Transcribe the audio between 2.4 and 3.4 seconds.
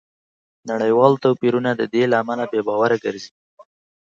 بې باوره ګرځي